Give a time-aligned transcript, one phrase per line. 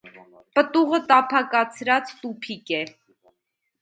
[0.59, 2.81] Պտուղը տափակացրած տուփիկ է։